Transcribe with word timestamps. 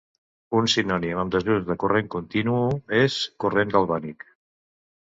Un 0.59 0.69
sinònim 0.75 1.21
en 1.25 1.33
desús 1.35 1.61
de 1.69 1.77
corrent 1.85 2.11
continu 2.17 2.57
és 3.05 3.21
corrent 3.47 3.79
galvànic. 3.79 4.29